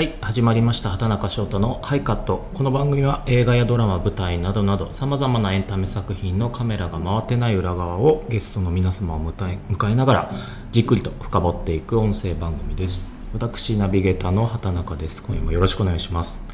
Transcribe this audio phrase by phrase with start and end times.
[0.00, 10.34] はい始まりました畑中翔太の「ハイカット」この番組は映画やドラマ舞台などなどさまざまなエンタメ作品のカメラが回ってない裏側をゲストの皆様を迎え迎えながら
[10.72, 13.12] じっくりと深掘っていく音声番組です。
[13.34, 15.22] 私ナビゲーターの畑中です。
[15.22, 16.44] 今夜もよろしくお願いします。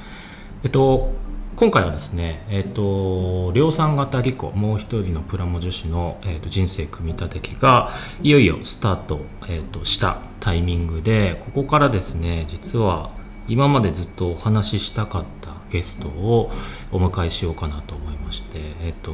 [0.64, 1.12] えっと
[1.54, 7.90] 今回はですね、えっと、量産型リコもう一人のプラモ女子の、えっと、人生組み立て機が
[8.24, 13.10] いよいよスタート、えっと、したタイミングでここからですね実は
[13.48, 16.50] 今までずっとお話ししたかったゲストを
[16.92, 19.12] お迎えしようかなと思いまして、えっと、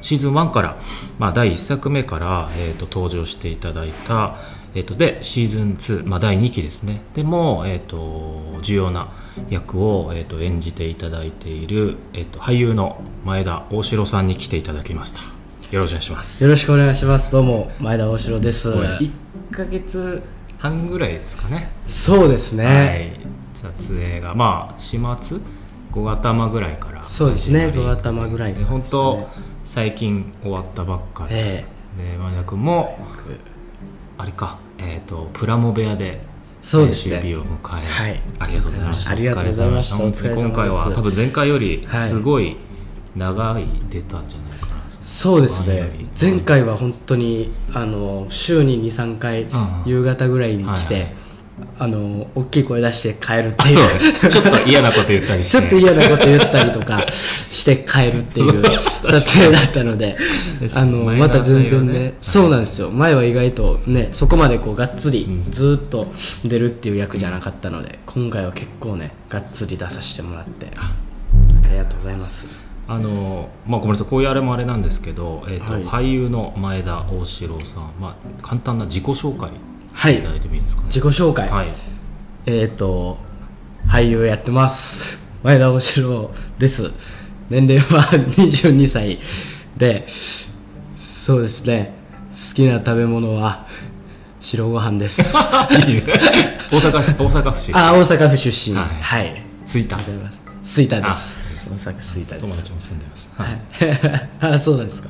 [0.00, 0.76] シーズン1から、
[1.18, 4.36] まあ、第1作目から、えっと、登場していただいた、
[4.74, 7.02] えっと、でシーズン2、まあ、第2期ですね。
[7.14, 9.12] でも、えっと、重要な
[9.48, 15.20] 役を、えっと、演じていただいている、えっと、俳優の前田大城さんに来ていただきました。
[15.70, 16.44] よろしくお願いします。
[16.44, 17.30] よろしくお願いします。
[17.30, 18.70] どうも前田大城です。
[18.70, 19.10] 1
[19.52, 20.22] ヶ月
[20.60, 21.70] 半ぐらいですかね。
[21.88, 23.12] そうですね、はい、
[23.54, 24.34] 撮影が。
[24.34, 25.38] まあ始末
[25.92, 27.02] ？5月頭ぐらいから。
[27.04, 27.68] そうですね。
[27.68, 29.28] 5月頭ぐらいからで本当
[29.64, 31.64] 最近終わったばっかり、え
[31.96, 32.98] で前田君も
[34.18, 36.20] あれか、えー、とプラモ部屋で
[36.60, 37.14] そうですね。
[37.14, 38.22] 最終日を迎え、はい。
[38.38, 39.10] ありがとうございました。
[39.12, 40.34] ありがとうございました。
[40.34, 42.08] 今回は多分前回よりはい。
[42.08, 42.58] すごい
[43.16, 44.49] 長い出たんじゃない
[45.00, 45.90] そうですね。
[46.20, 49.48] 前回は本当にあの週に23回、ん
[49.86, 51.14] 夕方ぐらいに来て、
[51.78, 54.28] あの大きい声出して帰るっていう。
[54.28, 60.16] ちょっと嫌なこと言ったりしちてょっと嫌なこと言ったりとかして帰るっていう 撮影だったので
[60.74, 62.14] あのまた全然ねね。
[62.20, 62.90] そうなんですよ。
[62.90, 66.12] 前は意外とねそこまでこうがっつりずーっと
[66.44, 74.08] 出るっていう役じゃなかったので今回は結構ねがっつり出させてもらってありがとうございますあのまあ、ごめんなさい。
[74.08, 75.84] こういうあれもあれなんですけど、えーとはい。
[75.84, 79.50] 俳優の前田大志郎さん、まあ、簡単な自己紹介
[79.92, 80.18] はい。
[80.18, 81.68] いただいてもいいですかね、自己紹介、はい、
[82.46, 83.18] えっ、と
[83.88, 85.20] 俳優やってます。
[85.42, 86.90] 前田大城です。
[87.48, 89.18] 年齢は 22歳。
[89.76, 90.04] で
[90.96, 91.92] そうですね。
[92.30, 93.66] 好きな食べ物は
[94.40, 95.36] 白ご飯です。
[95.86, 96.02] いいね。
[96.70, 97.72] 大阪市大阪府市。
[97.74, 98.76] あ大阪府出身。
[98.76, 99.26] ははい。
[99.28, 99.30] い、
[99.66, 99.84] 着い。
[99.86, 100.42] たありがとうございます。
[100.62, 101.39] 吹田です
[101.70, 102.46] 大阪府吹田です。
[102.46, 103.60] 友達も住んでます、はい。
[104.54, 105.08] あそうなんですか。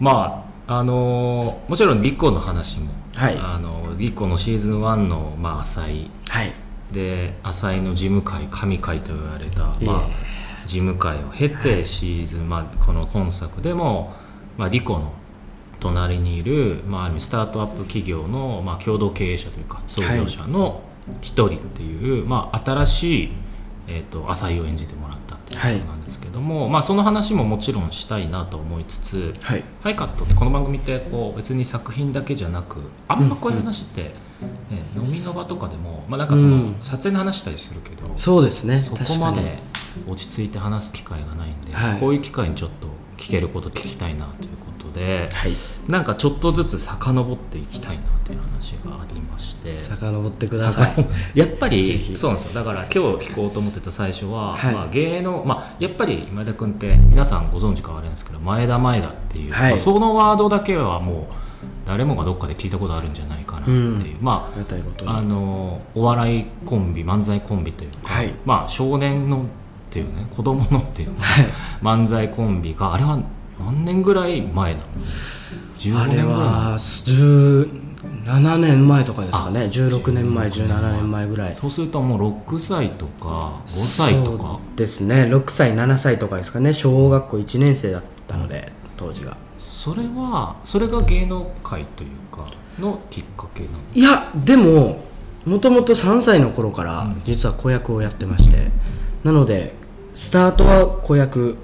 [0.00, 3.36] まああのーもちろんリコの話も、はい。
[3.38, 6.10] あのリコのシーズン1の、まあ、浅井。
[6.28, 6.52] はい。
[6.92, 9.86] で浅井の事務会神会と言われた、ええ。
[9.86, 14.14] まあ、事務会を経てシーズン、まあ、この今作でも、
[14.56, 15.12] まあ、リコの
[15.80, 20.82] 隣にいる、まあ、ある意味スタートアップ企業の、まあ、共同経営者というか創業者の
[21.20, 23.32] 一人っていう、まあ、新しい、
[23.88, 25.18] えー、と浅井を演じてもらっ
[25.56, 29.64] なんですけども、まあ、その話ももちろんしたいなと思いつつはい。
[29.82, 32.78] ハイカットってこの番組ってこう別に作品だけじゃなく
[33.08, 34.12] あんまこういう話って、ね
[34.96, 36.76] 飲みの場とかでも、まあ、なんかその、うん。
[36.80, 38.78] 撮影の話したりするけどそうですね。
[38.80, 39.58] そこまで
[40.08, 42.00] 落ち着いて話す機会がないんで、はい。
[42.00, 44.53] こういう機会にちょっと聞けること聞きたいなという
[44.94, 45.50] ではい。
[45.90, 49.76] なんかちょっとずつ遡っていきたいなっていう話がありまして。
[49.76, 51.06] 遡ってください。
[51.38, 52.16] やっぱぜりひ。
[52.16, 52.64] そうなんですよ。
[52.64, 54.74] だから今日聞こうと思ってた最初は、はい。
[54.74, 59.68] まあ、芸能、まあ、やっぱり前田君って皆さんご存知かはあれですけど前田前田っていう、はい。
[59.70, 61.44] まあ、そのワードだけはもう
[61.84, 64.16] 誰もがどっかで聞いたことあるんじゃないかなっていう、うん。
[64.20, 68.32] まあああのお笑いコンビ漫才コンビというか、はい。
[68.44, 69.40] まあ、少年のっ
[69.90, 71.22] ていうね子供のっていうか、
[71.82, 73.20] 漫才コンビがあれは
[73.58, 74.86] 何年ぐらい前なの
[75.78, 79.60] ？15あれ年ぐらいは17年前とかですかね。
[79.64, 81.26] 16年前17年前。
[81.26, 81.54] ぐらい。
[81.54, 84.44] そうするともう6歳とか5歳とか？
[84.44, 85.24] そうですね。
[85.24, 86.72] 6歳7歳とかですかね。
[86.72, 89.36] 小学校1年生だったので当時が。
[89.58, 92.46] それはそれが芸能界というか
[92.78, 93.78] のきっかけなの？
[93.94, 95.02] いやでも
[95.46, 98.70] もともと3歳の頃から実は子役をやってまして、
[99.22, 99.74] なので
[100.14, 101.56] スタートは子役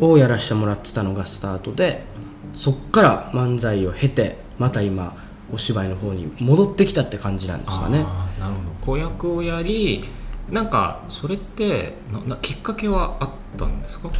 [0.00, 2.04] をやらせてもらってたのがスタートで
[2.56, 5.14] そっから漫才を経てまた今
[5.52, 7.98] お芝居の方に戻ってきたって感じなんですかね。
[7.98, 8.86] なるほど。
[8.86, 10.04] 子役をやり
[10.50, 11.94] なんかそれって
[12.42, 14.10] きっかけはあったんですか？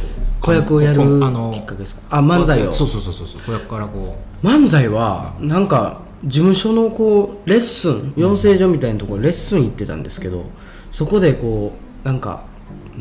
[0.41, 2.01] 子役をやるきっかけですか？
[2.17, 2.71] あ漫才を。
[2.71, 3.41] そうそうそうそうそう。
[3.41, 10.45] 子役からこ漫才はなんか事務所のこうレッスン養成所みたいなところレッスン行ってたんですけど
[10.91, 11.73] そこでこ
[12.03, 12.43] うなんか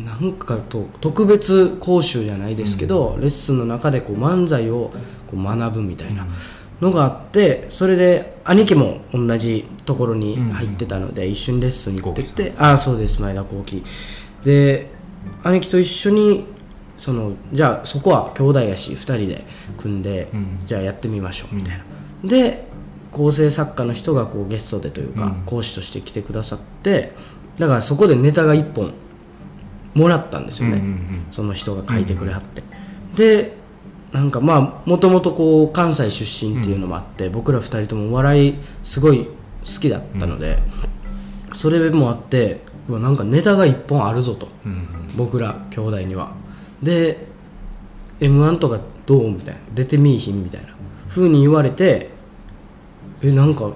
[0.04, 4.90] なんかと特別講習じゃないですけど、レッスンの中でこう漫才を
[5.26, 6.26] こう学ぶみたいな
[6.80, 13.84] のがあってそれで兄貴も同じところに入ってたので、一緒にレッスンに行ってきて、ああそうです前田幸喜
[14.44, 14.86] で
[15.42, 16.46] 兄貴と一緒に
[16.96, 19.44] そのじゃあそこは兄弟やし2人で
[19.76, 20.60] 組んで、ん。
[20.66, 21.84] じゃあやってみましょうみたいな、
[22.28, 22.64] で
[23.10, 25.42] 構成作家の人がこうゲストでというか、うん。
[25.46, 27.12] 講師として来てくださって
[27.58, 28.92] だからそこでネタが1本
[29.94, 31.26] もらったんですよね、うんうんうん。
[31.30, 32.62] その人が書いてくれはって、
[33.16, 33.56] で
[34.12, 39.30] なんかまあもともとこう関西出身っていうのもあって、僕ら2人ともお笑いすごい好
[39.80, 40.58] きだったので、
[41.52, 45.16] それもあってなんかネタが1本あるぞと、うんうん。
[45.16, 46.32] 僕ら兄弟には。
[46.82, 47.26] で
[48.20, 49.60] m 1とかどうみたいな。
[49.74, 50.68] 出てみいひんみたいな。
[51.08, 52.10] ふうに言われて
[53.22, 53.70] えなんか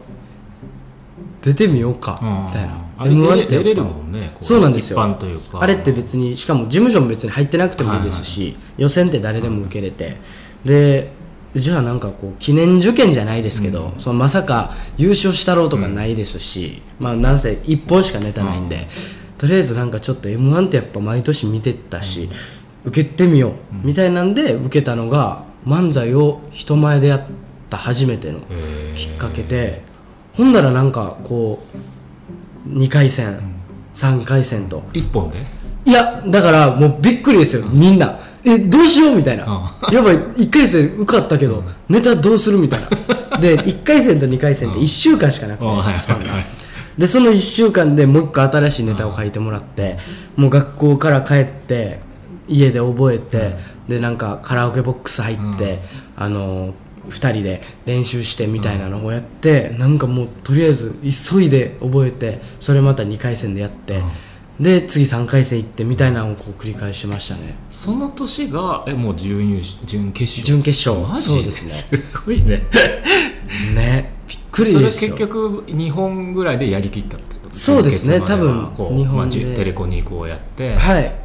[1.41, 5.01] 出てみようかうんみたいなあれ m 1出れって出れるもんねこそうなんですよ。
[5.01, 10.17] あれって別にしかも事務所も別に入ってなくてもいいですし、予選って誰でも受けれて、
[10.65, 11.13] で
[11.55, 18.89] じゃあなんかこう記念受験じゃないですけど、そのまさか優勝したろうとかないですし、まあなんせ1本しかネタないんで、
[19.37, 22.29] とりあえずなんかちょっと m 1ってやっぱ毎年見てたし、
[22.85, 27.25] 受けてみようみたいなんで受けたのが漫才を人前でやっ
[27.71, 28.41] た初めての
[28.95, 29.83] きっかけで
[30.33, 31.77] ほんならなんかこう
[32.69, 33.41] 2回戦、
[33.95, 34.83] 3回戦と。
[34.93, 35.45] 一本で？
[35.85, 38.19] いやだからもうびっくりですよみんな。
[38.45, 39.17] えどうしよう？
[39.17, 42.59] みたいな、やばい1回戦受かったけど、ネタどうする？
[42.59, 42.81] みたい
[43.31, 43.39] な。
[43.39, 46.33] で 1回戦と2回戦って1週間しかなくて、スパンが。
[46.33, 46.45] はい
[46.99, 49.97] でその1週間でもう1個新しいネタを書いてもらって、
[50.37, 52.01] もう学校から帰って
[52.49, 53.57] 家で覚えて、
[53.89, 55.81] でなんかカラオケボックス入って、
[56.17, 56.75] あの
[57.09, 64.03] 2人で練習してみたいなのをやって、なんかもうとりあえず急いで覚えてそれまた2回戦でやって、
[64.61, 67.57] で次3回戦行ってみたいなのをこう繰り返しましたね。
[67.71, 70.47] その年がえもう準優勝準決勝？
[70.47, 71.21] 準決勝。
[71.21, 71.71] そうですね。
[71.71, 72.63] すごいね。
[73.75, 74.13] ね。
[74.29, 75.17] びっくりそれですよ。
[75.17, 77.57] 結局2本ぐらいでやりきったってこと？
[77.57, 78.21] そうですね。
[78.21, 79.45] 多分日本で。
[79.45, 80.75] まテレコにこうやって。
[80.75, 81.22] はい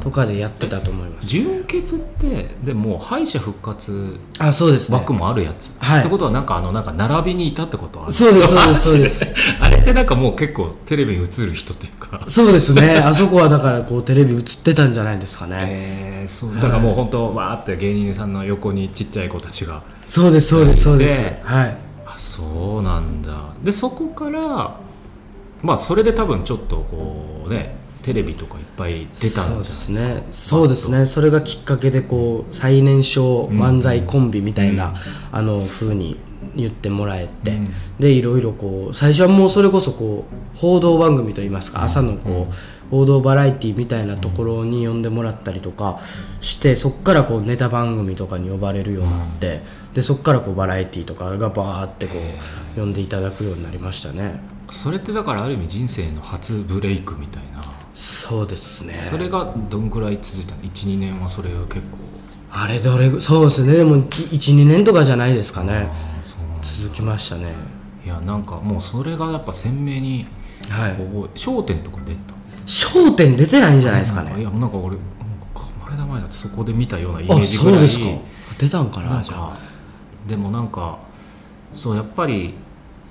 [0.00, 1.28] とかでやってたと思います。
[1.28, 4.98] 純潔ってでも敗者復活あそうですね。
[4.98, 6.00] 枠もあるやつ、はい。
[6.00, 8.12] ってことはなんかあのなんか並びにいたってことはある。
[8.12, 9.26] そうですそうです そうです。
[9.60, 12.22] あれってなんかもう結構テレビに映る人っていうか。
[12.26, 12.96] そうですね。
[12.96, 15.56] あそこはだからこうテレビ映ってたんじゃないですかね。
[15.68, 16.54] えー、そう。
[16.56, 19.82] だからもう本当わーって芸人さんの横にちっちゃい子たちが。
[20.06, 21.20] そうですそうですそうです。
[21.20, 21.76] ではい。
[22.06, 23.32] あそうなんだ。
[23.62, 24.76] でそこから
[25.62, 29.42] まあそれで多分ちょっとこうねテレビとかぱい出たんですか。
[29.42, 30.26] そうですね。
[30.30, 31.06] そうですね。
[31.06, 34.94] それがきっかけでこう最年少漫才コンビみたいな、
[35.32, 36.18] あの風に
[36.54, 37.74] 言ってもらえて、うん。
[37.98, 46.00] でいろいろこう最初はもうそれこそこう報道番組といいますか朝のこう、報道バラエティみたいなところに呼んでもらったりとか
[46.40, 49.62] してそこからこうネタ番組とかに呼ばれるようになって、
[49.94, 52.18] でそこからこうバラエティとかがバーってこ
[52.76, 54.40] う呼んでいただくようになりましたね。
[54.68, 57.62] それってだからある意味人生の初ブレイクみたいな
[57.94, 58.94] そうですね。
[58.94, 61.98] それがどんぐらい続いたの？12年はそれが結構。
[62.50, 63.76] あれどれぐそうですね。
[63.76, 65.88] でも12年とかじゃないですかね。
[66.62, 67.54] 続きましたね。
[68.04, 70.26] いやなんかもうそれがやっぱ鮮明に
[70.68, 70.92] はい。
[70.92, 71.06] 覚え
[71.46, 72.34] 『笑点』とか出た
[72.98, 74.40] 『笑点』出てないんじゃないですかね。
[74.40, 75.06] いやなんか俺なん
[75.54, 77.78] か前田前だってそこで見たようなイメあージぐらい。
[77.78, 78.06] そうですか。
[78.58, 79.38] 出たんかなじゃあ。
[79.50, 79.56] か
[80.26, 80.98] でもなんか
[81.72, 82.54] そうやっぱり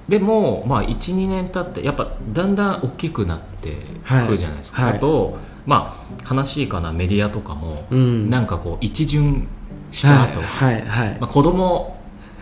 [0.08, 3.78] でもまあ12年経ってやっぱだんだん大きくなって
[4.26, 4.98] くるじゃないですか、はい。
[4.98, 5.96] あとま
[6.30, 8.30] あ悲しいかなメディアとかも、うん。
[8.30, 9.48] なんかこう一巡
[9.92, 10.88] した後、はいはい。
[10.88, 11.98] はいまあ、子供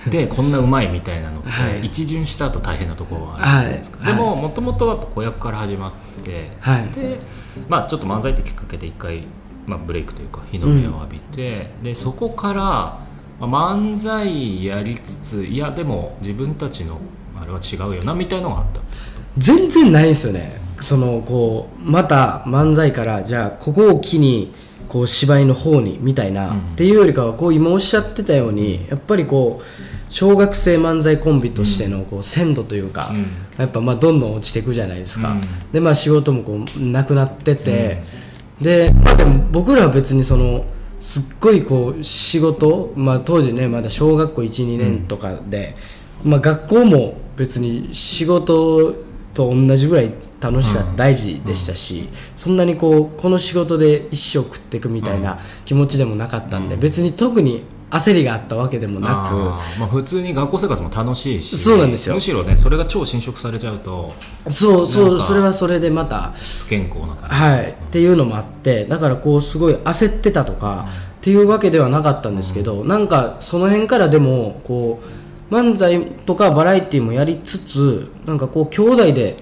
[0.07, 1.85] でこんなうまいみたいなのって、はい。
[1.85, 4.07] 一巡した後大変なところはあるじゃないですか、はい。
[4.07, 6.87] でももともとは子役から始まって、はい。
[6.89, 7.19] で
[7.69, 9.25] まあちょっと漫才ってきっかけで一回、
[9.67, 13.05] まあ、ブレイクというか日の目を浴びて、でそこから、
[13.39, 16.99] まあ、漫才やりつついやでも自分たちの
[17.41, 18.81] あれは違うよなみたいのがあった。
[19.37, 20.59] 全然ないんですよね。
[20.79, 24.53] そのこうまた漫才からじゃあここを機に
[24.87, 26.59] こう芝居の方にみたいな、うん。
[26.73, 33.25] っていうよりかはこう今おっしゃってたようにやっぱりこう小学生漫才コンビとしてのこう鮮度というか、うん。
[33.57, 35.41] やっぱまあどんどん落ちていくじゃないですか、うん。
[35.71, 38.03] でまあ仕事もこうなくなってて、
[38.59, 40.65] で,、まあ、でも僕らは別にその
[40.99, 45.75] すっごいこう仕事、まあ、当時ねまだ小学校12年とかで、
[46.23, 48.95] まあ、学校も別に仕事
[49.33, 50.95] と同じぐらい楽しかった、うん。
[50.95, 59.35] 大事でしたし、そんなにこうこの仕事で一生食っていくみたいな気持ちでもなかったんで、別に特に焦りがあったわけでもなく。
[59.79, 62.15] まあ、普通に学校生活も楽しいしそうなんですよ。
[62.15, 64.13] むしろねそれが超侵食されちゃうと
[64.47, 70.87] そうそうそれはそれでまた不健康なはい、っていうのもあってだからこうすごい焦ってたとか、
[71.17, 75.20] っていうわけではなかったんですけど、なんかその辺からでもこう
[75.51, 79.35] 漫才とかバラエティもやりつつなんかこう兄弟で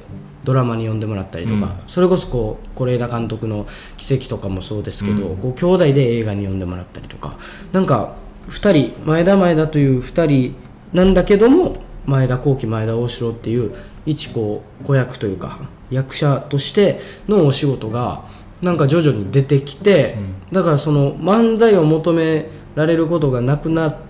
[0.43, 1.69] ドラマに呼んでもらったりとか、うん。
[1.85, 5.37] それこそこう是枝監督の「奇跡」とかもそうですけど、うん。
[5.37, 7.37] こう兄弟で映画に呼んでもらったりとか
[7.71, 8.15] なんか
[8.47, 10.55] 2人前田前田という2人
[10.93, 13.71] なんだけども前田後期前田大城っていう
[14.07, 15.59] 一こう子役というか
[15.91, 18.23] 役者としてのお仕事が
[18.63, 20.17] なんか徐々に出てきて、
[20.51, 24.08] だからその漫才を求められることがなくなって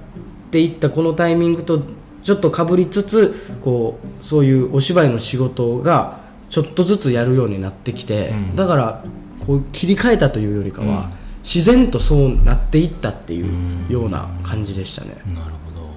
[0.58, 1.84] いったこのタイミングと
[2.24, 8.56] ちょっとかぶりつつこうそういうお芝居の仕事がちょっとずつやるようになってきて、うん。
[8.56, 9.04] だから
[9.46, 11.04] こう切り替えたというよりかは、うん。
[11.44, 15.16] 自然とそうなっていったっていうような感じでしたね。
[15.28, 15.90] なるほど。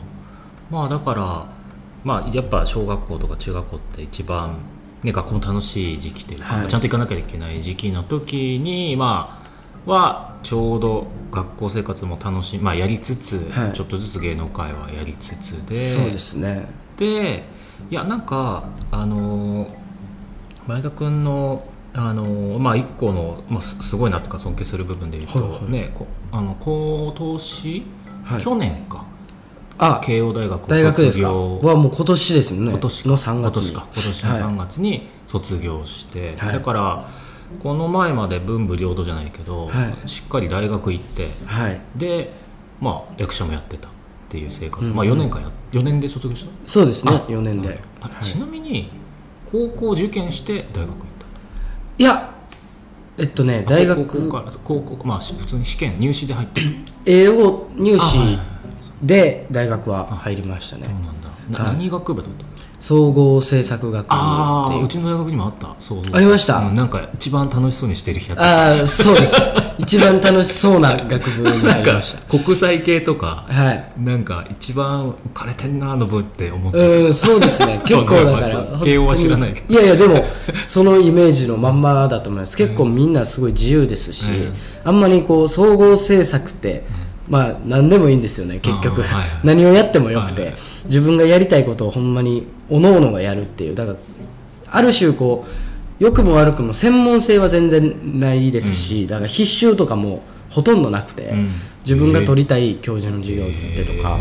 [0.71, 1.47] まあだから
[2.05, 4.59] まあやっぱ小学校とか中学校って一番、
[5.03, 6.69] ね、学校も楽しい時期というか、はい。
[6.69, 9.42] ちゃんと行かなきゃいけない時期の時にまあ
[9.87, 13.73] はちょうど学校生活も楽しい、まあ、やりつつ、はい。
[13.73, 15.75] ちょっとずつ芸能界はやりつつで。
[15.75, 16.67] そうですね。
[16.97, 17.45] で
[17.91, 19.67] いやなんかあの
[20.67, 25.71] 前田君のあのまあ一個の、まあ、すすごいなとか尊敬する部分で言うと、はいはい。
[25.71, 27.87] ねこあの今年、
[28.25, 28.43] はい。
[28.43, 29.05] 去年か。
[29.79, 30.01] あ。
[30.03, 31.29] 慶応大学を大学ですか？
[31.29, 31.69] 卒業。
[31.69, 32.71] はもう今年ですね。
[32.71, 33.09] 今年か。
[33.09, 33.71] の3月に。
[33.73, 36.53] 今年か今年の3月に卒業して、はい。
[36.53, 37.09] だから
[37.61, 41.81] この前まで文武両道じゃないけど、はしっかり大学行ってはい。
[41.97, 42.33] で
[42.81, 43.91] まあ役者もやってたっ
[44.29, 46.51] ていう生活、うんまあ4年間や4年で卒業した？
[46.65, 47.79] そうですねあ4年で、
[48.21, 48.91] ちなみに
[49.51, 51.27] 高校受験して大学行った？
[51.99, 52.35] いや
[53.19, 56.67] えっとね大高学校から高校まあ普通に試験入試で入ってる？
[57.05, 58.39] 英語入試
[59.03, 60.85] で大学は入りましたね。
[60.85, 61.65] そうなんだ。
[61.73, 62.43] 何学部だった？
[62.45, 62.49] の
[62.83, 64.21] 総合政策学部っていう。
[64.21, 65.73] ああうちの大学にもあった。
[65.79, 66.59] そうありました？
[66.59, 69.51] うんなんか一番楽しそうにしてるやつああそうです。
[69.79, 72.21] 一番楽しそうな学部になりました。
[72.39, 73.93] 国際系とかはい。
[73.99, 76.79] なんか一番枯れてんなあの部って思って。
[76.79, 77.81] うんそうですね。
[77.87, 79.75] 結構だからまあ慶応は知らないけど。
[79.75, 80.25] いやいやでも
[80.65, 82.57] そのイメージのまんまだと思います。
[82.57, 84.55] 結構みんなすごい自由ですし、うん。
[84.85, 86.85] あんまりこう総合政策って、
[87.29, 89.25] まあ何でもいいんですよね結局、はいはい。
[89.45, 93.75] 何をやってもよくて、はいはい自分がやりたいことをほんまに各々がやるっていう。
[93.75, 93.99] だから
[94.71, 95.45] ある種こ
[96.01, 101.49] う良くも悪くも専門性は全然ないですし、だから必修とかもほとんどなくて、うん。
[101.83, 104.21] 自分が取りたい教授の授業でとか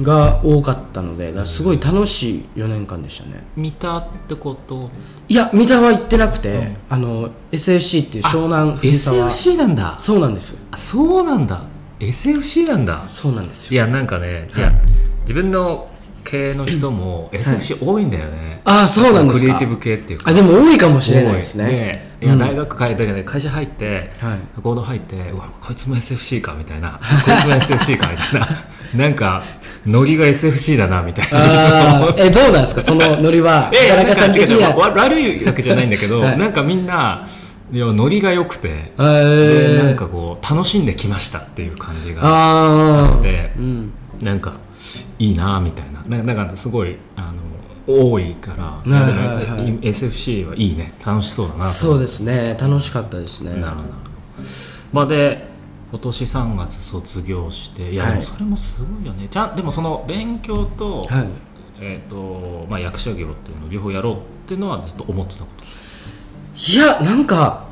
[0.00, 3.42] が多かったのですごい楽しい4年間でしたね。
[3.56, 4.88] 見たってこと？
[5.28, 9.28] いや三田は行ってなくて、あの SFC っていう湘南藤沢。
[9.30, 9.96] SFC なんだ。
[9.98, 10.64] そうなんです。
[10.70, 11.64] あそうなんだ。
[11.98, 13.04] SFC なんだ。
[13.08, 13.84] そうなんですよ。
[13.84, 14.72] いやなんかねいや
[15.22, 15.90] 自分の
[16.24, 19.40] 系の人も SFC 多いんだよね、ああそうなんですか。
[19.40, 20.30] クリエイティブ系っていうか。
[20.30, 22.12] あでも多いかもしれないですね。
[22.20, 22.28] 多い。
[22.28, 24.38] や大学帰ったけど会社入って、はい。
[24.60, 27.00] 合同入ってうわこいつも SFC かみたいな。
[27.24, 28.48] こいつも SFC かみたいな。
[28.94, 29.42] なんか
[29.86, 32.14] ノリが SFC だなみたいな。
[32.16, 32.82] えどうなんですか？
[32.82, 34.70] そのノリはえ田中さん的には。
[34.76, 36.38] わ悪いわけじゃないんだけど、はい。
[36.38, 37.26] なんかみんな
[37.72, 43.92] いやノリが良くて、えでーなんかこう楽しんできましたっていう感じがああでうん。
[44.20, 44.52] なんか
[45.22, 46.02] いいなみたいな。
[46.02, 47.32] ななんかすごいあ
[47.86, 49.78] の多いから、はいはいはい。
[49.80, 50.92] SFC はいいね。
[51.04, 52.56] 楽しそうだなとそうですね。
[52.60, 53.60] 楽しかったですね。
[53.60, 53.88] なるほど。
[54.92, 55.46] まあで
[55.90, 58.12] 今年3月卒業していやはい。
[58.12, 61.26] でもそれもすごいよね、じゃんでもその勉強と,、はい。
[61.80, 65.64] えーとまあ、役者業っていうのを両方やろうっていうのはずっと思ってたこと
[66.72, 67.66] いやなんか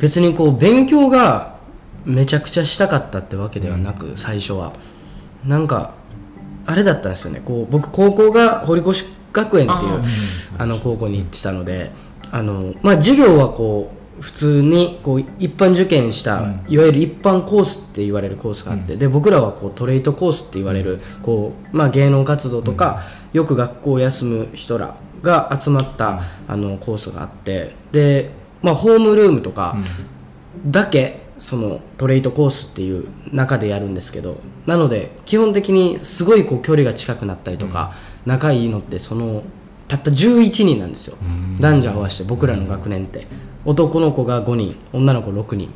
[0.00, 1.56] 別にこう勉強が
[2.04, 4.72] めちゃくちゃしたかったってわけではなく、最初は。
[5.44, 5.94] なんか
[6.68, 7.40] あれだったんですよね。
[7.42, 10.02] こう僕高校が堀越学園っていう
[10.58, 11.90] あの高校に行ってたので
[12.30, 29.76] あの、まあ、授業はこう普通にこう一般受験した、いわゆる一般コースって言われるコースがあって、で僕らはこうトレイトコースって言われるこう、まあ、芸能活動とか、よく学校を休む人らが集まった、あのコースがあってで、まあ、ホームルームとか
[30.66, 37.92] だけそのトレイトコースっていう中でやるんですけどなので基本的にすごいこう距離が近くなったりとか、
[38.26, 39.42] 仲いいのってその
[39.86, 41.16] たった11人なんですよ、
[41.60, 43.26] 男女合わせて僕らの学年って。
[43.64, 45.70] 男の子が5人女の子6人、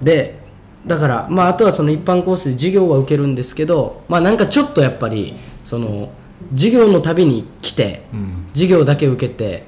[0.00, 0.38] で
[0.86, 6.10] だから、まあ、あとはその一般コースで授業は受けるんですけど、まあ、なんかちょっとやっぱりその
[6.50, 8.46] 授業のたびに来て、うん。
[8.52, 9.64] 授業だけ受けて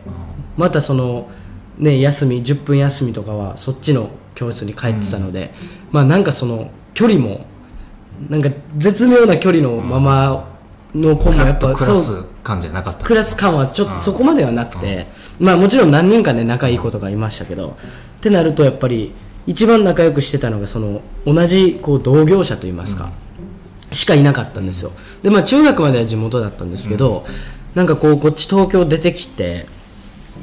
[0.57, 1.29] またその、
[1.79, 5.53] ね、休み10分休みとかはそっちの教室に帰ってたので、
[5.91, 7.47] まあなんかその距離も
[8.29, 10.49] なんか絶妙な距離のまま
[10.95, 13.05] の子もやっぱ、クラそうス感じゃなかった。
[13.05, 15.07] クラス感はちょっとそこまではなくて、
[15.41, 17.77] まあもちろん何人かね仲いい子とかいましたけど、
[18.19, 19.13] ってなるとやっぱり
[19.47, 23.11] 一番仲良くしてたのがその同じこう同業者といいますか、
[23.91, 24.93] しかいなかったんですよ。
[25.23, 27.27] でまあ中学までは地元だったんですけど、
[27.75, 29.67] なんかこうこっち東京出てきて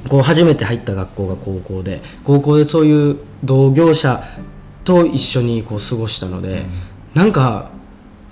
[0.09, 4.23] こう初めて入った学校が高校で高校でそういう同業者
[4.83, 6.65] と一緒にこう過ごしたので、
[7.13, 7.69] なんか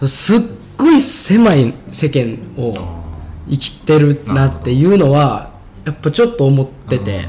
[0.01, 0.39] すっ
[0.77, 2.73] ごい狭い世間を
[3.47, 5.51] 生きてるなっていうのは
[5.85, 7.25] やっぱちょっと思ってて、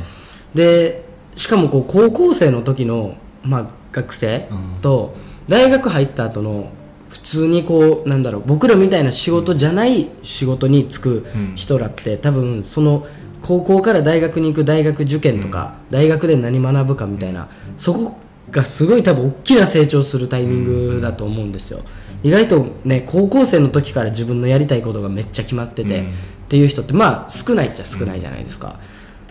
[0.54, 1.04] で
[1.36, 4.48] しかもこう高校生の時の、まあ、学生
[4.82, 5.14] と
[5.48, 6.70] 大学入った後の
[7.08, 13.06] 普通にこうなんだろう僕らみたいな仕事じゃない仕事に就く人らって、多分その
[13.42, 18.18] 高校から大学に行く大学受験とか、大学で何学ぶかみたいなそこ
[18.50, 21.80] がすごい多分大きな成長するタイミングだと思うんですよ、
[22.22, 26.06] 意外とね高校生の時から自分のやりたいことがめっちゃ決まってて、うん。
[26.08, 26.12] っ
[26.50, 28.78] ていう人ってまあ少ないっちゃ少ないじゃないですか、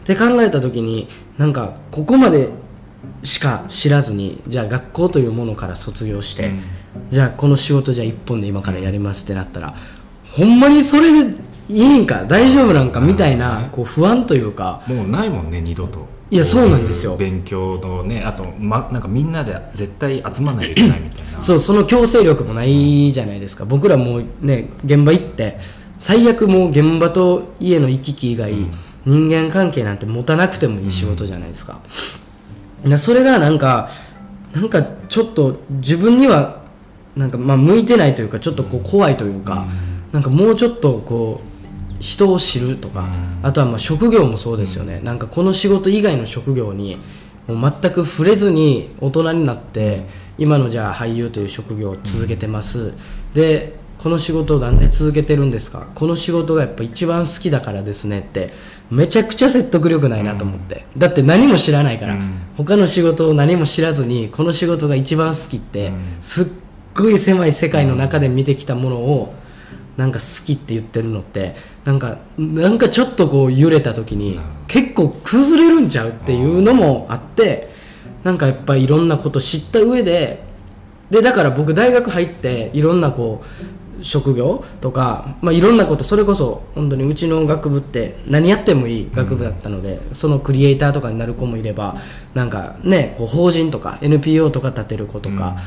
[0.01, 2.49] って考えた時になんかここまで
[3.23, 6.61] しか知らずにじゃあ学校というものから卒業して、うん。
[7.11, 9.75] じゃあこの仕事じゃあ一本で今からやりますってなったら
[10.31, 11.35] ほんまにそれで
[11.69, 14.81] いいんか大丈夫なんかみたいなこう不安というか。
[14.87, 16.07] もうないもんね二度と。
[16.31, 17.15] いやそうなんですよ。
[17.15, 21.41] 勉強のねあと、ま、なんかみんなで絶対集まらなきゃいけないみたいな。
[21.41, 23.65] そうその強制力もないじゃないですか。
[23.65, 25.57] 僕らもうね現場行って
[25.99, 28.53] 最悪もう現場と家の行き来以外、
[29.05, 31.79] 人間関係なんて持たなくてもいい仕事じゃないですか,、
[32.97, 33.89] それがなんか
[34.53, 36.61] なんかちょっと自分には
[37.15, 39.65] なんかまあ向いてないというかちょっとこう怖いというか、
[40.11, 41.48] なんかもうちょっとこう
[41.99, 43.07] 人を知るとか、
[43.43, 46.97] あとはまあ職業もそうですよね、なんかこの仕事以外の職業に
[47.47, 50.05] もう全く触れずに大人になって、
[50.37, 52.93] 今のじゃあ俳優という職業を続けてます、
[53.33, 55.87] でこの仕事をなんで続けてるんですか？
[55.93, 58.53] この仕事がやっぱ一番好きだからですねって
[58.89, 62.31] めちゃくちゃ説得力ないなと思って、だって何も知らないから、うん。
[62.55, 65.97] 他の仕事を何も知らずにこの仕事が一番好きって、うん。
[66.21, 66.47] すっ
[66.95, 69.33] ごい狭い世界の中で見てきたものを
[69.99, 74.43] なんか好きって言ってるのってなんかなんかちょっとこう揺れた時にうん。
[74.67, 77.69] 結構崩れるんちゃうっていうのもあって
[78.23, 80.41] なんかやっぱりいろんなこと知った上で
[81.09, 91.97] でだから僕大学入っていろんなこう職業とか、まあ、いろんなことそれこそ本当にうちの学部って何やってもいい学部だったので、そのクリエイターとかになる子もいれば
[92.33, 95.57] なんかねこう法人とか NPO とか立てる子とか、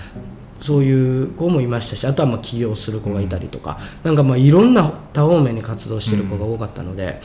[0.62, 7.20] そういう子もいましたしあとはまあ起業する子がいたりとか、なんかまあいろんな多方面に活動してる子が多かったので。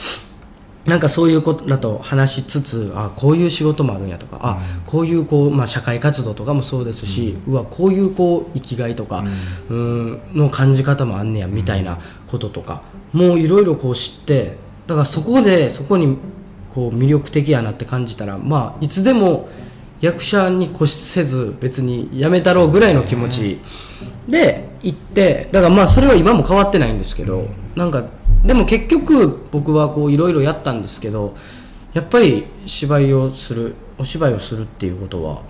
[0.88, 9.26] なんかそういうことだと話しつつあこういう仕事もあるんやとかあこういうこう、まあ、社会活動とかもそうですし、うわこういうこう生きがいとか、
[9.69, 14.56] うん、の感じ方もあんねやみたいなこととか、もういろいろこう知って
[14.88, 16.17] だからそこでそこに
[16.73, 19.50] こう魅力的やなって感じたらまあいつでも
[20.01, 23.60] 役者に固執せず別にやめたろうぐらいの気持ち
[24.27, 28.05] で行ってだからまあそれは今も変わってないんですけど、なんか
[28.45, 31.36] でも結局僕はこういろいろやったんですけど
[31.93, 35.41] やっぱり芝居をするお芝居をするっていうことは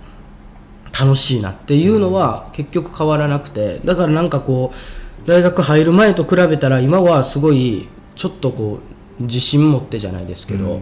[0.98, 8.80] 楽しいなっていうのは結局変わらなくてだからなんかこう大学入る前と比べたら今はすごいちょっとこ
[9.20, 10.80] う自信持ってじゃないですけど、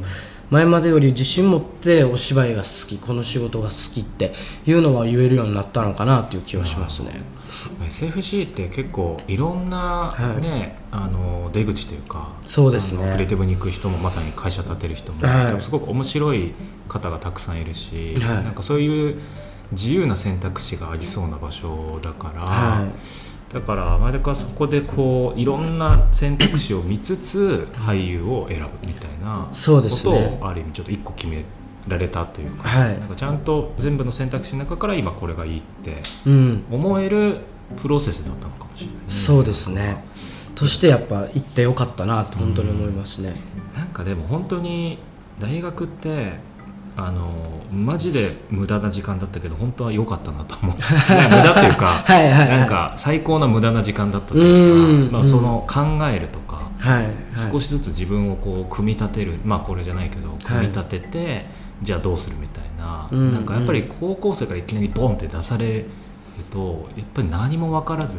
[0.50, 4.32] 前までより自信持ってお芝居が好きこの仕事が好きって
[4.66, 7.22] いうのは言えるようになったのかなっていう気はしますね。
[7.88, 10.42] SFC って結構いろんな、はい。
[10.42, 13.10] ねあの出口というかそうですね。
[13.12, 15.60] クリエイティブに行く人もまさに会社立てる人も、はい。
[15.60, 16.52] すごく面白い
[16.88, 18.44] 方がたくさんいるし、はい。
[18.44, 19.18] なんかそういう
[19.72, 30.38] 自由な選択肢がありそうな場所だから、はいだから前田君はそこでこういろんな選択肢を見つつ俳優を選ぶみたいなそうことですね。
[30.40, 31.44] をある意味ちょっと一個決め
[31.86, 32.98] られたというか,、はい。
[32.98, 36.64] なんかちゃんと全部の選択肢の中から今これがいいってうん。
[36.70, 37.38] 思える
[37.80, 40.04] プロセスだったのかもしれない、ね、そうですね。
[40.56, 43.34] としてやっぱ行ってよかったなと本当に思いますね、
[43.76, 44.98] なんかでも本当に
[45.38, 46.38] 大学って
[46.96, 47.30] あの
[47.70, 50.76] マジで無駄な時間だったけど本当は良かったなと思う。
[50.76, 50.78] い
[51.16, 55.06] や無駄っていうかはいなんか最高な無駄な時間だったといううん。
[55.08, 59.38] か、まあ、その考えるとか、はい、はい、少しずつ自分をこう組み立てる。
[59.44, 61.46] まあこれじゃないけど組み立てて、
[61.82, 65.86] じゃあどうするみたいな、うんなんかやっぱり高校生からいきなりボンって出される
[66.50, 68.18] とやっぱり何も分からず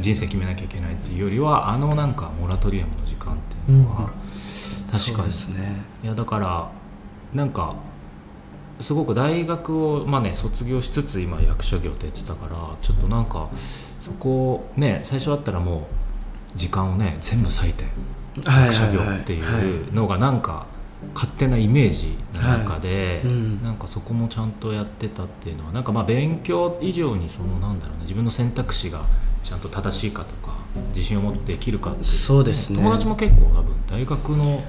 [0.00, 3.36] 人生決めなきゃいけないっていうよりはあのなんかモラトリアムの時間っ
[3.66, 4.10] ていうのは、
[4.90, 5.28] 確そうかに。
[5.28, 5.82] ですね。
[6.02, 6.68] いやだから
[7.34, 7.76] なんか
[8.80, 13.48] すごく大学を、まあね、卒業しつつ今役者業って言ってたからちょっとなんか
[14.00, 15.88] そこをね最初だったらも
[16.54, 17.84] う時間をね全部割いて
[18.44, 20.66] はい役者業っていうのがなんか
[21.14, 23.32] 勝手なイメージの中で、はい。
[23.32, 23.62] うん。
[23.62, 29.04] なんかそこもちゃんとやってたっていうのはなんかまあ勉強以上にそのなんだろうね自分の選択肢が
[29.44, 30.56] ちゃんと正しいかとか
[30.88, 32.78] 自信を持ってできるかっていうそうですね。
[32.78, 34.62] 友達も結構多分大学の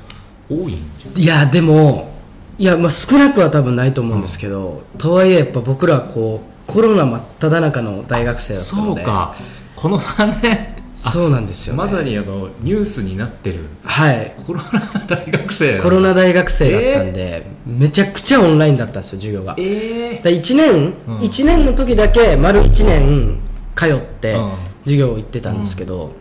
[0.49, 1.23] 多いんじゃない？
[1.23, 2.18] いやでも
[2.59, 9.01] いや、まあ、少なくは多分ないと思うんですけど、とはいえやっぱ僕らはこうコロナ真っ只中の大学生だったので。
[9.01, 9.35] そうか。
[9.77, 10.75] この3年。
[10.93, 13.59] そうなんですよ、ね、まさにあのニュースになってる。
[13.85, 14.33] はい。
[14.45, 19.55] コロナ大学生コロナ大学生だったんで、めちゃくちゃオンラインだったんですよ授業が。
[19.57, 21.23] ええだ1年、うん。
[21.23, 23.39] 一年の時だけ丸1年
[23.73, 24.51] 通ってうん。
[24.83, 26.11] 授業行ってたんですけど、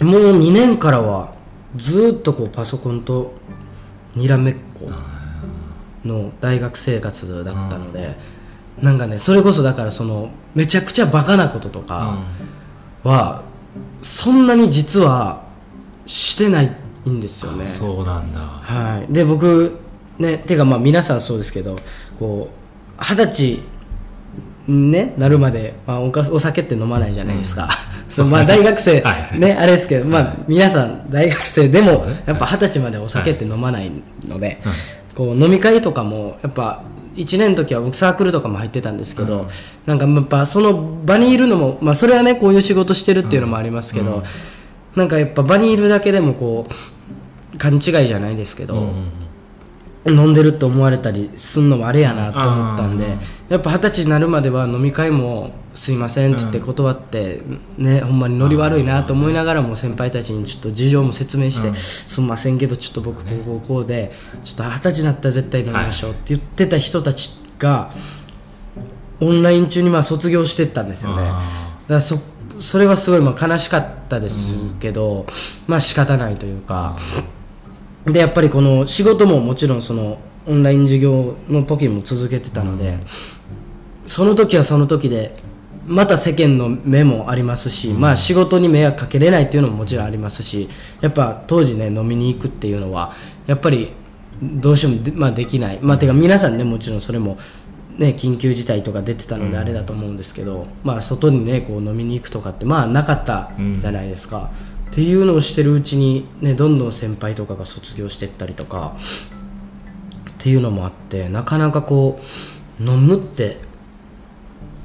[0.00, 1.34] もう2年からは
[1.76, 3.34] ずーっとこうパソコンと
[4.16, 4.90] にらめっこ
[6.04, 8.16] の大学生活だったので、
[8.80, 12.18] なんかねそれこそだからそのめちゃくちゃバカなこととか
[13.02, 13.42] は、
[14.02, 15.44] そんなに実は
[16.06, 16.70] してない
[17.08, 17.68] んですよね。
[17.68, 18.40] そうなんだ。
[18.40, 19.78] はい、で僕
[20.18, 21.76] ねてかまあ皆さんそうですけど
[22.18, 22.50] こ
[22.98, 23.62] う二十歳
[24.68, 27.68] ねなるまで、まあ、おかお酒って飲まないじゃないですか、
[28.08, 29.38] そうまあ大学生 はい。
[29.38, 33.90] ねあれですけど、まあ皆さん大学生でもやっぱ二十歳までお酒って飲まない
[34.26, 34.60] ので、
[35.20, 36.82] こう飲み会とかもやっぱ
[37.14, 39.50] 1年の時は僕サークルとかも入ってたんですけど、
[39.84, 44.22] なんかやっぱその場にいるのも、まあ、それはねこういう仕事してるっていうのもありますけど、
[44.96, 46.66] なんかやっぱ場にいるだけでもこ
[47.54, 49.12] う勘違いじゃないですけど、うんうん
[50.06, 53.20] 飲んでると思われたりすんのもあれやなと思ったんで、うん。
[53.50, 57.42] やっぱ二十歳になるまでは飲み会も「すいません」っつって断って、
[57.76, 64.10] ねほんまにノリ悪いなと思いながらも先輩たちにちょっと事情も説明して「すんませんけどちょっと僕こうこうこうで
[64.42, 67.90] ちょっと二十歳になったら絶対飲みましょう」って言ってた人たちが
[69.20, 71.24] オンライン中にまあ卒業してったんですよね。
[71.24, 71.42] だか
[71.88, 72.18] あらそ
[72.58, 75.26] それはすごいまあ悲しかったですけど、
[75.66, 76.96] まあ仕方ないというか、
[78.06, 82.98] でやっぱりこの仕事ももちろんそのオンライン授業の時も続けてたので、
[84.06, 85.34] その時はその時で
[85.86, 90.68] また世間の目もありますし、まあ仕事に迷惑かけれないっていうのももちろんありますし
[91.00, 93.12] やっぱ当時ね飲みに行くっていうのは
[93.46, 93.92] やっぱり
[94.42, 95.78] どうしてもで,、まあ、できない。
[95.82, 97.38] まあてか皆さんねもちろんそれも
[97.98, 104.50] ね、緊急事態とか出てたのであれだと思うんですけど、まあ、外にねこう飲みに行くとかってまあなかったじゃないですか、
[104.90, 108.96] っていうのをしてるうちに、ね、どんどん先輩とかが卒業していったりとか
[110.30, 112.18] っていうのもあってなかなかこ
[112.80, 113.58] う飲むって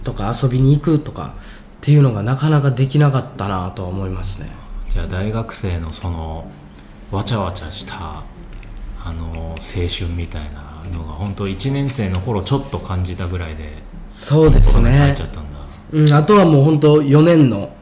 [0.03, 1.33] とか遊びに行くとか
[1.77, 4.49] っていうのがなかなかできなかったなとは思いますね。
[4.91, 6.51] じゃあ大学生のその
[7.11, 8.23] わちゃわちゃした
[9.03, 13.73] あの青春みたいなのが本当1年生の頃ちょっと感じたぐらいで
[14.07, 15.15] そうですね。
[15.91, 17.73] うん、あとはもう本当4年の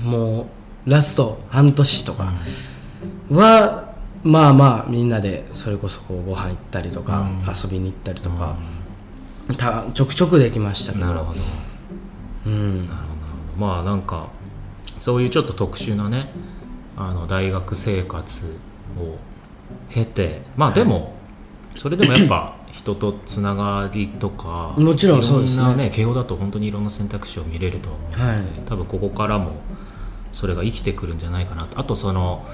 [0.00, 0.04] うん。
[0.04, 0.46] もう
[0.88, 2.32] ラスト半年とか
[3.30, 8.56] は、まあまあみんなでそれこそこうご飯行ったりとか、遊びに行ったりとか、
[9.56, 11.06] たちょくちょくできましたけど。
[11.06, 11.40] なるほど。
[12.46, 12.88] うん。
[12.88, 13.66] なるほどなるほど。
[13.66, 14.28] まあなんか
[15.00, 16.30] そういうちょっと特殊なね
[16.96, 18.58] あの大学生活
[18.98, 19.16] を
[19.90, 21.14] 経てまあでも、
[21.76, 25.62] それでもやっぱ人とつながりとかもちろんそうですね。
[25.62, 28.44] いろんなね慶応だと本当にいろんな選択肢を見れると思うので、はい。
[28.66, 29.52] 多分ここからも
[30.38, 31.80] それが生きてくるんじゃないかなと。
[31.80, 32.46] あとその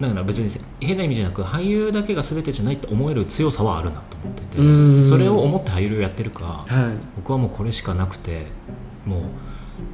[0.00, 0.50] だから別に
[0.80, 5.02] 変な意味じゃなく俳優だけが全てじゃないって思える強さはあるなと思ってうん。
[5.02, 6.96] てそれを思って俳優をやってるかはい。
[7.16, 8.46] 僕はもうこれしかなくて
[9.06, 9.24] もうっ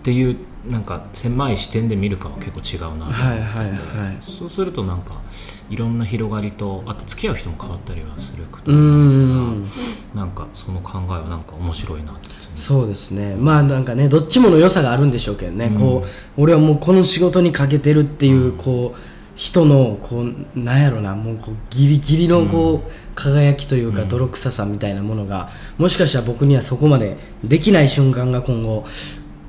[0.03, 0.37] ていう
[0.69, 4.17] なんか狭い視点で見るかは結構違うなと思っていはいはい。
[4.21, 5.15] そうするとなんか
[5.71, 9.65] いろんな広がりとあと付き合う人も変わったりはするかうーん。
[10.15, 12.29] なんかその考えはなんか面白いなって。
[12.57, 13.37] そうですね。
[13.37, 19.01] まあなんかねどっちもの良さがあるんでしょうけどね、こう俺はもうこの仕事にかけてるっていう、こう
[19.37, 21.15] 人のこうなんやろな。
[21.15, 28.85] もうこうギリギリのこう、輝きというか泥臭さみたいなものがもしかしたら僕にはそこまでできない瞬間が今後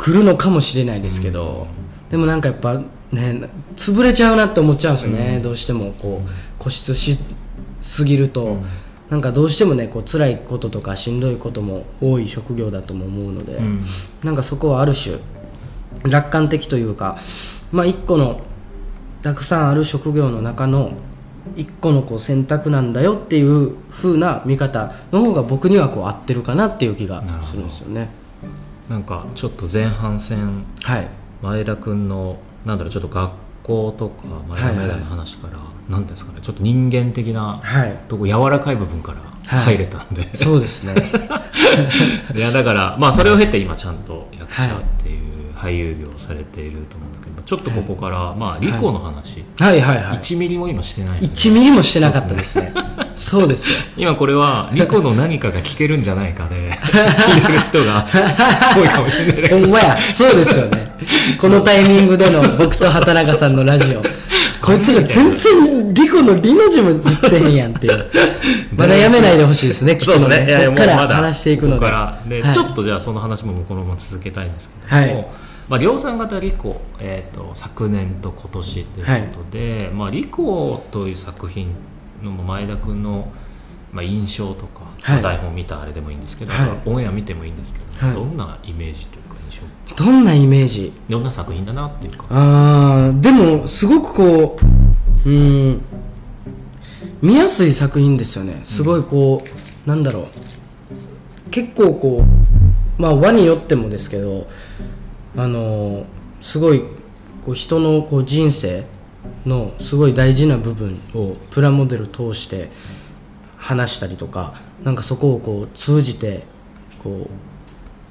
[0.02, 1.68] 来るのかもしれないですけど、
[2.10, 7.20] でもなんかやっぱね潰れちゃうなって思っちゃうんですよね、どうしてもこう固執し
[7.82, 8.58] すぎると、
[9.12, 13.84] なんかどうしてもねこう辛いこととかしんどいことも多い職業だとも思うので、ん。
[14.24, 15.18] なんかそこはある種
[16.10, 17.20] 楽観的というか
[17.72, 18.42] まあ一個の
[19.22, 20.94] たくさんある職業の中の
[21.56, 28.21] 一個のこう選択なんだよっていう風な見方の方が僕にはこう合ってるかなっていう気がするんですよね。
[28.91, 31.08] なんかちょっと前半戦はい。
[31.41, 33.32] 前田君のなんだろうちょっと学
[33.63, 37.97] 校とか前田メダの話から、なんですかねちょっと人間的なはい。
[38.10, 40.93] とこ柔らかい部分から入れたんで、そうですね。
[42.36, 49.82] い、やだからまあそれを経て今ちゃんと役者っていう俳優業をされていると思うんだけどちょっとここから、まあリコの話、はい。
[49.82, 51.27] はいはい1ミリも今してないので。
[51.27, 52.73] 1ミリもしてなかったですね。
[53.15, 53.71] そうです。
[53.71, 58.08] よ今これはリコの何かが聞けるんじゃないかで 聞いてる人が
[58.75, 59.51] 多いかもしれない。
[59.51, 59.97] ほんまや。
[60.10, 60.91] そうですよね。
[61.39, 64.04] このタイミングでの僕と畑中さんのラジオ。
[64.62, 68.06] こいつら全然リコのリの字もずってへんやんっていう。
[68.75, 70.47] まだやめないでほしいですねきっとそうですね。
[70.47, 71.86] いやいやこっから話していくので。
[71.86, 72.54] はい。
[72.54, 75.27] ちょっとじゃあその話もこのまま続けたいんですけども、はい
[75.69, 81.74] まあ、量産型リコ、えー、と昨年と今年ということで、まあ、リコという作品
[82.21, 83.32] の前田君の、
[83.93, 85.21] まあ、印象とか、はい。
[85.21, 86.69] まあ台本見たあれでもいいんですけど、はい。
[86.86, 88.15] オンエア見てもいいんですけど、はい。
[88.15, 90.06] どんなイメージというか印象？
[90.06, 90.93] どんなイメージ？
[91.10, 92.26] どんな作品だなっていうか。
[92.30, 94.60] あーでもすごくこ
[95.26, 95.82] ううん
[97.21, 98.62] 見やすい作品ですよね。
[98.63, 99.43] すごいこ
[99.86, 100.28] う、なんだろ
[101.47, 101.50] う。
[101.50, 102.24] 結構こ
[102.97, 104.47] うまあ輪によってもですけど
[105.36, 106.06] あのー
[106.41, 106.82] すごい
[107.46, 108.84] こう人のこう人生
[109.46, 112.70] のすごい大事な部分をプラモデル通して
[113.58, 116.44] 話したりとかなんかそこをこう通じて
[117.04, 117.30] こ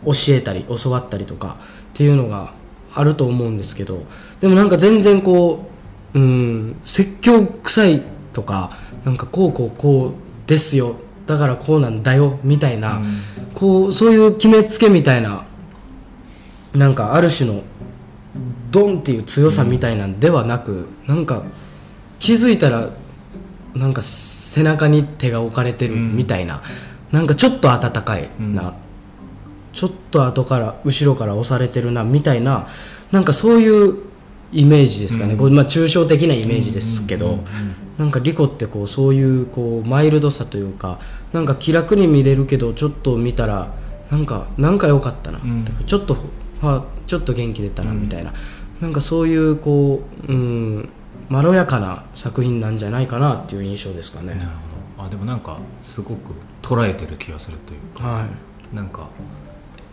[0.05, 1.57] う教えたり教わったりとか
[1.93, 2.55] っていうのが
[2.95, 4.05] あると思うんですけど
[4.41, 5.69] でもなんか全然こ
[6.15, 8.03] ううん説教臭い
[8.33, 8.71] とか
[9.05, 13.01] なんかこうこうこうですよだからこうなんだよみたいな、
[13.55, 15.45] こうそういう決めつけみたいな
[16.75, 17.63] なんかある種の
[18.71, 21.43] ドンっていう強さみたいなんではなく、なんか
[22.19, 22.91] 気づいたら
[23.75, 26.63] なんか背中に手が置かれてるみたいな、
[27.11, 28.75] なんかちょっと温かいな、
[29.73, 32.69] ちょっと後から後ろから押されてるなみたいな。
[33.11, 33.99] なんかそういう
[34.53, 37.41] イメージですかね、こうまあ、抽象的なイメージですけど、
[37.99, 40.99] なんかリコってこうそういうこうマイルドさというか
[41.33, 43.75] なんか気楽に見れるけどちょっと見たら
[44.11, 45.65] なんかなんか良かったな、ん。
[45.87, 46.17] ちょっと
[46.61, 48.33] はちょっと元気出たなみたいな、
[48.81, 50.89] なんかそういうこう、うん、
[51.29, 54.35] まろやかな作品なんじゃないかなっていう印象ですかね。
[54.35, 54.47] なるほ
[54.99, 55.05] ど。
[55.07, 58.77] あでもなんかすごく捉えてる気がするというかはい。
[58.77, 59.09] なんか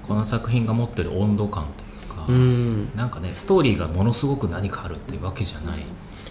[0.07, 5.79] この作品が持ってる温度感というか、うん、なんかねストーリーがものすごく何かあるっていうわけじゃない。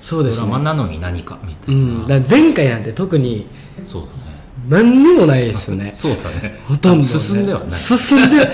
[0.01, 0.49] そうですね。
[0.49, 3.46] ドラマなのに何かみたいな、うん、だ前回なんて特に
[3.85, 4.14] そうだね。
[4.68, 5.90] 何にもないですよね。
[5.94, 6.59] そうだね。
[6.66, 7.70] ほとんど、ね、進んではない。
[7.70, 8.51] 進んで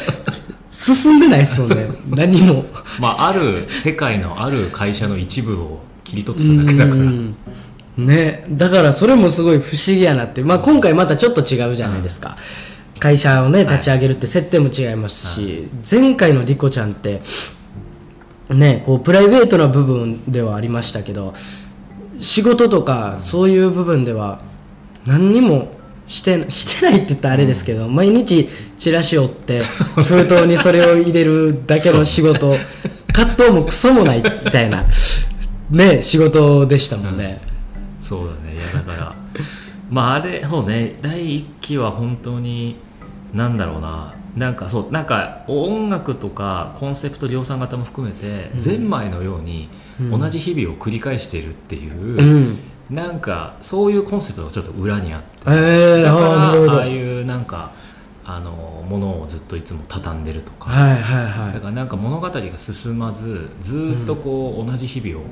[0.72, 1.86] 進んでないですもんね。
[2.08, 2.64] 何も。
[2.98, 6.96] まあある世界のある会社の一部を切り取ってただけだから。
[6.96, 7.36] うん。
[7.98, 8.44] ね。
[8.50, 12.38] だからそれもすごい不思議やなって、まあ、今回またちょっと違うじゃないですか、
[12.98, 17.20] 会社をね立ち上げるって設定も違いますし、前回のリコちゃんって
[18.48, 21.34] ねこうプライベートな部分ではありましたけど
[22.20, 24.40] 仕事とかそういう部分では
[25.04, 25.81] 何にも
[26.12, 28.46] して してないって言ったらあれですけど、毎日
[28.76, 29.60] チラシ折って
[29.96, 32.54] 封筒にそれを入れるだけの仕事
[33.12, 34.84] 葛藤もクソもないみたいな
[35.70, 37.40] ね仕事でしたもんね、
[37.98, 38.54] そうだね。
[38.54, 39.16] いやだから
[39.90, 40.96] まああれそうね。
[41.00, 42.76] 第一期は本当に
[43.32, 44.14] なんだろうな。
[44.36, 49.68] なんかそうなんか音楽とかコンセプト量産型も含めて、ゼンマイのように
[50.10, 52.58] 同じ日々を繰り返しているっていう、うん
[52.92, 55.28] なんかそういうコンセプトがちょっと裏にあって。
[55.46, 56.76] えー、だからあーなるほど。
[56.76, 57.72] はいああいうなんか
[58.24, 65.24] あのものをずっといつも畳んでるとか、はいはいだからなんか物語が進まずずーっとこう同じ日々を、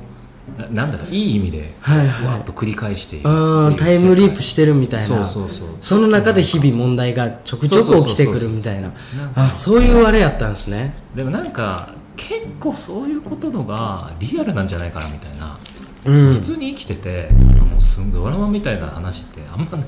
[0.57, 2.07] ななんだろういい意味ではいはい。
[2.09, 5.05] ふわっと繰り返しているってあいうータイムリープしてるみたいな。
[5.05, 5.69] そうそうそう。
[5.79, 8.91] その中で日々問題がちょくちょく起きてくるみたいな。
[9.35, 10.95] あそういうあれやったんですね。
[11.15, 15.70] でもなんか結構そういうことのがリアルなんじゃないかなみたいな、うん
[16.03, 19.85] 普通に生きててもうすんドラマみたいな話ってあんまない。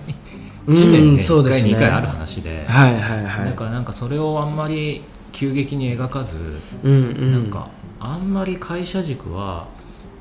[0.67, 1.73] うん1年に1回、そうですね。
[1.73, 3.45] 2回ある話で、はいはいはい。
[3.45, 6.37] だからなんかそれをあんまり急激に描かず、
[6.83, 7.31] うんうん。
[7.33, 7.67] なんか
[7.99, 9.67] あんまり会社軸は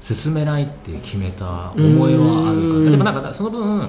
[0.00, 3.88] 進めないって決めた思いはあるかうんらでもなんかその分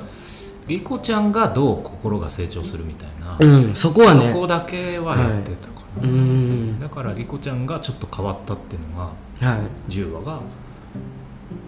[0.67, 4.31] リコちゃんがどう心が成長するみたいな、うんそこはね。
[4.31, 6.79] そこだけはやってたかうな、ん。
[6.79, 9.91] だからリコちゃんがちょっと変わったっていうのがはい。
[9.91, 10.39] 10話が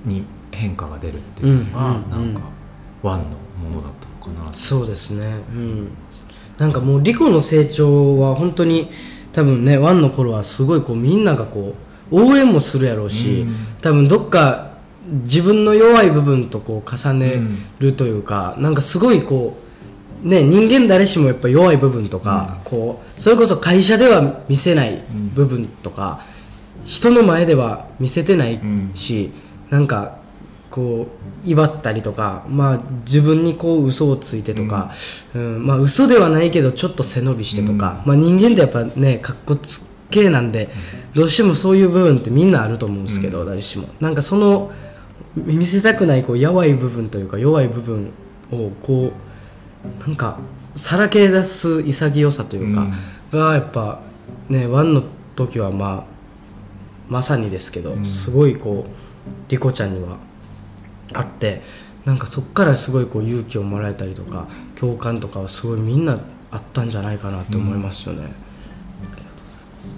[0.06, 2.34] に変化が出るっていうのが、うんうんうん。
[2.34, 2.42] なんか
[3.04, 3.26] ワンの
[3.70, 5.26] ものだったのかなそうですね。
[5.26, 5.90] うん。
[6.58, 8.90] なんかもうリコの成長は本当に
[9.34, 11.76] 多分ねワンの頃はすごいこうみんながこ
[12.12, 13.56] う応援もするやろうし、うん。
[13.82, 14.76] 多分どっか
[15.24, 17.42] 自分の弱い部分とこう重ね
[17.80, 19.58] るというか、なんかすごいこ
[20.24, 25.04] うね人間誰しもやっぱ弱い部分とか、こうそれこそ会社では見せない
[25.36, 26.22] 部分とか、
[26.86, 28.60] 人の前では見せてない
[28.96, 29.32] し、
[29.70, 30.18] なんか
[30.70, 31.08] こ
[31.46, 34.92] う威張ったりとか、まあ、自分にこう嘘をついてとか、
[35.34, 35.66] うん。
[35.66, 40.70] まあ嘘ではないけどちょっと背伸びしてとか、まあ、人間ってやっぱねかっこつけなんで、
[41.14, 43.88] どうしてもそういう部分ってみんなあると思うんですけど、誰しも。
[44.00, 44.72] なんかその
[45.36, 48.12] 見せたくないこう弱い部分というか弱い部分
[48.52, 49.12] をこ
[50.04, 50.40] うなんか
[50.76, 52.88] さらけ出す潔さというか、
[53.32, 54.02] がやっぱ
[54.50, 55.04] ねワンの
[55.36, 56.16] 時はまあ
[57.08, 59.05] まさにですけど、すごいこう
[59.50, 60.18] リコちゃんには
[61.14, 61.62] あって
[62.06, 66.20] なんかそっからすごいこう勇気をもらえたりとか共感とかはすごいみんな
[66.52, 68.32] あったんじゃないかなって思いますよね。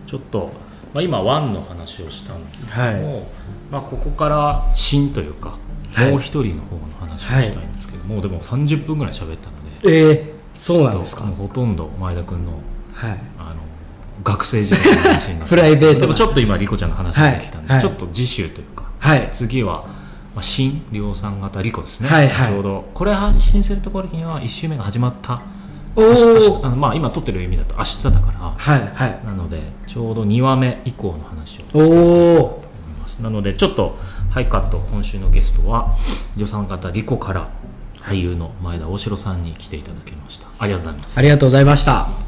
[0.06, 0.50] ちょっと
[0.94, 3.24] まあ、今ワンの話をしたんですけども、はい。
[3.70, 5.58] まあ、ここから新というか、
[5.94, 6.12] はい。
[6.12, 11.24] もう一人の方の話をしたいんですけど、もうでも30分ぐらい喋ったのでええそうなんですか。
[11.24, 12.54] ほとんど前田君の
[12.94, 13.20] はい。
[13.38, 13.56] あの
[14.24, 16.00] 学生時代の話になってプライベートな。
[16.00, 17.84] でもちょっと今リコちゃんの話が出てきたんで、はい。
[17.84, 17.88] はい。
[17.88, 19.30] ちょっと次週というかはい。
[19.32, 19.86] 次は、
[20.36, 22.52] まあ、新量産型リコですね、はいはい。
[22.52, 22.90] ちょうど。
[22.94, 25.42] これ配信するところには1週目が始まった。
[25.96, 28.40] お明日明日おあのまあ今撮ってる意味だと明日だから。
[28.58, 29.26] はいはい。
[29.26, 33.22] なのでちょうど2話目以降の話をおおいます。
[33.22, 33.98] なのでちょっと
[34.30, 35.94] ハイカット今週のゲストは
[36.36, 37.50] 量産型リコから
[38.02, 40.48] 俳優の前田大城さんに来ていただきました。
[40.60, 41.18] ありがとうございます。
[41.18, 42.27] ありがとうございました